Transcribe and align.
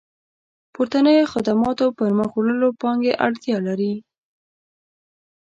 پورتنيو 0.73 1.29
خدماتو 1.33 1.85
پرمخ 1.97 2.29
وړلو 2.35 2.69
پانګې 2.81 3.13
اړتيا 3.25 3.57
لري. 3.67 3.93